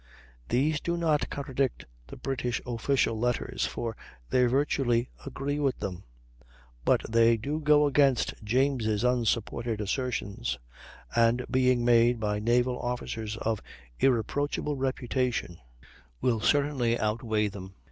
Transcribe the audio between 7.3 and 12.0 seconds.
do go against James' unsupported assertions, and, being